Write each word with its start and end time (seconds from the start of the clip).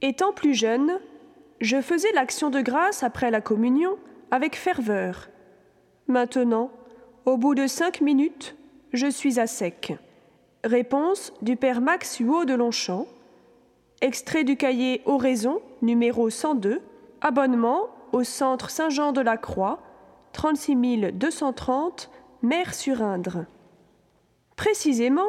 Étant 0.00 0.32
plus 0.32 0.54
jeune, 0.54 1.00
je 1.60 1.80
faisais 1.80 2.12
l'action 2.12 2.50
de 2.50 2.60
grâce 2.60 3.02
après 3.02 3.30
la 3.30 3.40
communion 3.40 3.98
avec 4.30 4.54
ferveur. 4.56 5.28
Maintenant, 6.06 6.70
au 7.24 7.36
bout 7.36 7.54
de 7.54 7.66
cinq 7.66 8.00
minutes, 8.00 8.56
je 8.92 9.08
suis 9.08 9.40
à 9.40 9.46
sec. 9.46 9.96
Réponse 10.62 11.32
du 11.42 11.56
père 11.56 11.80
Max 11.80 12.18
Huot 12.18 12.44
de 12.44 12.54
Longchamp. 12.54 13.06
Extrait 14.00 14.44
du 14.44 14.56
cahier 14.56 15.02
Oraison, 15.04 15.60
numéro 15.82 16.30
102. 16.30 16.80
Abonnement 17.20 17.88
au 18.12 18.22
centre 18.22 18.70
Saint-Jean 18.70 19.12
de 19.12 19.20
la 19.20 19.36
Croix, 19.36 19.80
36 20.32 21.12
230, 21.12 22.10
Mer-sur-Indre. 22.42 23.46
Précisément, 24.54 25.28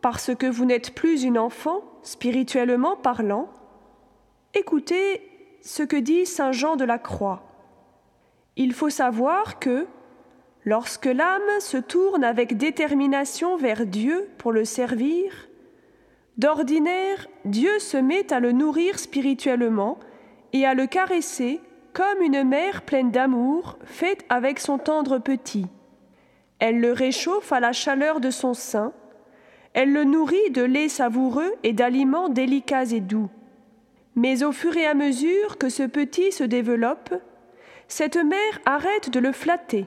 parce 0.00 0.34
que 0.34 0.46
vous 0.46 0.64
n'êtes 0.64 0.94
plus 0.94 1.22
une 1.22 1.38
enfant, 1.38 1.82
spirituellement 2.02 2.96
parlant, 2.96 3.48
écoutez 4.54 5.22
ce 5.62 5.82
que 5.82 5.96
dit 5.96 6.26
Saint 6.26 6.52
Jean 6.52 6.76
de 6.76 6.84
la 6.84 6.98
Croix. 6.98 7.42
Il 8.56 8.74
faut 8.74 8.90
savoir 8.90 9.58
que, 9.58 9.86
lorsque 10.64 11.06
l'âme 11.06 11.60
se 11.60 11.78
tourne 11.78 12.24
avec 12.24 12.56
détermination 12.56 13.56
vers 13.56 13.86
Dieu 13.86 14.28
pour 14.38 14.52
le 14.52 14.64
servir, 14.64 15.48
d'ordinaire, 16.36 17.28
Dieu 17.44 17.78
se 17.78 17.96
met 17.96 18.32
à 18.32 18.40
le 18.40 18.52
nourrir 18.52 18.98
spirituellement 18.98 19.98
et 20.52 20.66
à 20.66 20.74
le 20.74 20.86
caresser 20.86 21.60
comme 21.92 22.22
une 22.22 22.44
mère 22.44 22.82
pleine 22.82 23.10
d'amour 23.10 23.78
faite 23.84 24.24
avec 24.28 24.58
son 24.58 24.78
tendre 24.78 25.18
petit. 25.18 25.66
Elle 26.58 26.80
le 26.80 26.92
réchauffe 26.92 27.52
à 27.52 27.60
la 27.60 27.72
chaleur 27.72 28.20
de 28.20 28.30
son 28.30 28.54
sein, 28.54 28.92
elle 29.74 29.92
le 29.92 30.04
nourrit 30.04 30.50
de 30.50 30.62
lait 30.62 30.88
savoureux 30.88 31.52
et 31.62 31.72
d'aliments 31.72 32.28
délicats 32.28 32.92
et 32.92 33.00
doux. 33.00 33.30
Mais 34.14 34.42
au 34.42 34.52
fur 34.52 34.76
et 34.76 34.86
à 34.86 34.94
mesure 34.94 35.58
que 35.58 35.68
ce 35.68 35.82
petit 35.82 36.32
se 36.32 36.44
développe, 36.44 37.14
cette 37.88 38.16
mère 38.16 38.60
arrête 38.66 39.10
de 39.10 39.20
le 39.20 39.32
flatter, 39.32 39.86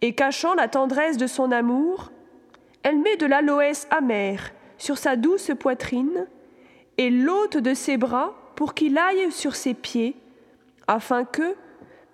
et 0.00 0.14
cachant 0.14 0.54
la 0.54 0.68
tendresse 0.68 1.16
de 1.16 1.26
son 1.26 1.50
amour, 1.50 2.12
elle 2.82 2.98
met 2.98 3.16
de 3.16 3.26
l'aloès 3.26 3.86
amer 3.90 4.52
sur 4.76 4.98
sa 4.98 5.16
douce 5.16 5.50
poitrine 5.58 6.26
et 6.96 7.10
l'ôte 7.10 7.56
de 7.56 7.74
ses 7.74 7.96
bras 7.96 8.34
pour 8.56 8.74
qu'il 8.74 8.98
aille 8.98 9.30
sur 9.30 9.56
ses 9.56 9.74
pieds, 9.74 10.16
afin 10.86 11.24
que, 11.24 11.54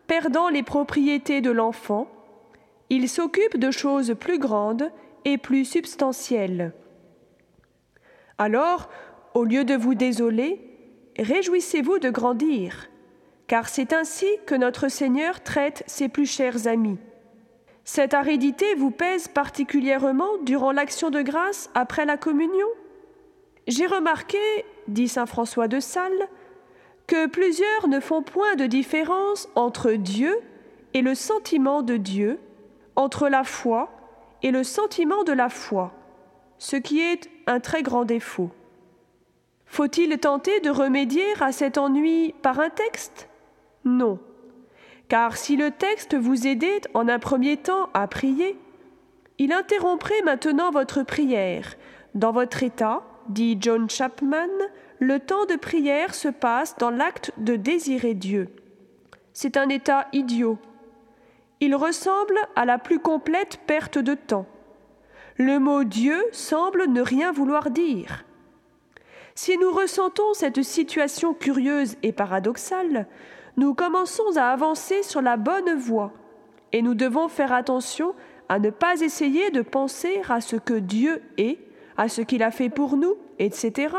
perdant 0.06 0.48
les 0.48 0.62
propriétés 0.62 1.40
de 1.40 1.50
l'enfant, 1.50 2.08
il 2.90 3.08
s'occupe 3.08 3.56
de 3.58 3.70
choses 3.70 4.14
plus 4.18 4.38
grandes 4.38 4.90
et 5.24 5.38
plus 5.38 5.64
substantielles. 5.64 6.72
Alors, 8.36 8.90
au 9.32 9.44
lieu 9.44 9.64
de 9.64 9.74
vous 9.74 9.94
désoler, 9.94 10.73
réjouissez-vous 11.18 11.98
de 11.98 12.10
grandir, 12.10 12.88
car 13.46 13.68
c'est 13.68 13.92
ainsi 13.92 14.26
que 14.46 14.54
notre 14.54 14.88
Seigneur 14.88 15.42
traite 15.42 15.84
ses 15.86 16.08
plus 16.08 16.26
chers 16.26 16.66
amis. 16.66 16.98
Cette 17.84 18.14
aridité 18.14 18.74
vous 18.74 18.90
pèse 18.90 19.28
particulièrement 19.28 20.38
durant 20.42 20.72
l'action 20.72 21.10
de 21.10 21.20
grâce 21.20 21.70
après 21.74 22.06
la 22.06 22.16
communion 22.16 22.66
J'ai 23.66 23.86
remarqué, 23.86 24.38
dit 24.88 25.08
saint 25.08 25.26
François 25.26 25.68
de 25.68 25.80
Sales, 25.80 26.28
que 27.06 27.26
plusieurs 27.26 27.88
ne 27.88 28.00
font 28.00 28.22
point 28.22 28.56
de 28.56 28.66
différence 28.66 29.48
entre 29.54 29.92
Dieu 29.92 30.34
et 30.94 31.02
le 31.02 31.14
sentiment 31.14 31.82
de 31.82 31.98
Dieu, 31.98 32.40
entre 32.96 33.28
la 33.28 33.44
foi 33.44 33.90
et 34.42 34.50
le 34.50 34.64
sentiment 34.64 35.24
de 35.24 35.32
la 35.32 35.50
foi, 35.50 35.92
ce 36.58 36.76
qui 36.76 37.00
est 37.00 37.28
un 37.46 37.60
très 37.60 37.82
grand 37.82 38.04
défaut. 38.04 38.50
Faut-il 39.74 40.16
tenter 40.20 40.60
de 40.60 40.70
remédier 40.70 41.24
à 41.40 41.50
cet 41.50 41.78
ennui 41.78 42.32
par 42.42 42.60
un 42.60 42.70
texte? 42.70 43.28
Non. 43.84 44.20
Car 45.08 45.36
si 45.36 45.56
le 45.56 45.72
texte 45.72 46.14
vous 46.14 46.46
aidait 46.46 46.82
en 46.94 47.08
un 47.08 47.18
premier 47.18 47.56
temps 47.56 47.88
à 47.92 48.06
prier, 48.06 48.56
il 49.38 49.52
interromprait 49.52 50.22
maintenant 50.24 50.70
votre 50.70 51.02
prière. 51.02 51.74
Dans 52.14 52.30
votre 52.30 52.62
état, 52.62 53.02
dit 53.28 53.58
John 53.58 53.90
Chapman, 53.90 54.46
le 55.00 55.18
temps 55.18 55.44
de 55.46 55.56
prière 55.56 56.14
se 56.14 56.28
passe 56.28 56.76
dans 56.76 56.90
l'acte 56.90 57.32
de 57.38 57.56
désirer 57.56 58.14
Dieu. 58.14 58.50
C'est 59.32 59.56
un 59.56 59.68
état 59.68 60.06
idiot. 60.12 60.56
Il 61.58 61.74
ressemble 61.74 62.38
à 62.54 62.64
la 62.64 62.78
plus 62.78 63.00
complète 63.00 63.58
perte 63.66 63.98
de 63.98 64.14
temps. 64.14 64.46
Le 65.36 65.58
mot 65.58 65.82
Dieu 65.82 66.22
semble 66.30 66.86
ne 66.86 67.00
rien 67.00 67.32
vouloir 67.32 67.72
dire. 67.72 68.24
Si 69.34 69.58
nous 69.58 69.72
ressentons 69.72 70.32
cette 70.32 70.62
situation 70.62 71.34
curieuse 71.34 71.96
et 72.02 72.12
paradoxale, 72.12 73.06
nous 73.56 73.74
commençons 73.74 74.36
à 74.36 74.44
avancer 74.44 75.02
sur 75.02 75.22
la 75.22 75.36
bonne 75.36 75.74
voie, 75.74 76.12
et 76.72 76.82
nous 76.82 76.94
devons 76.94 77.28
faire 77.28 77.52
attention 77.52 78.14
à 78.48 78.58
ne 78.58 78.70
pas 78.70 79.00
essayer 79.00 79.50
de 79.50 79.62
penser 79.62 80.22
à 80.28 80.40
ce 80.40 80.56
que 80.56 80.74
Dieu 80.74 81.22
est, 81.36 81.58
à 81.96 82.08
ce 82.08 82.20
qu'il 82.20 82.42
a 82.42 82.52
fait 82.52 82.68
pour 82.68 82.96
nous, 82.96 83.16
etc., 83.40 83.94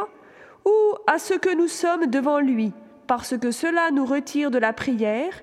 ou 0.66 0.96
à 1.06 1.20
ce 1.20 1.34
que 1.34 1.54
nous 1.54 1.68
sommes 1.68 2.08
devant 2.08 2.40
lui, 2.40 2.72
parce 3.06 3.38
que 3.38 3.52
cela 3.52 3.92
nous 3.92 4.06
retire 4.06 4.52
de 4.52 4.58
la 4.58 4.74
prière 4.74 5.42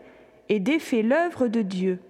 et 0.48 0.58
défait 0.58 1.02
l'œuvre 1.02 1.48
de 1.48 1.62
Dieu. 1.62 2.00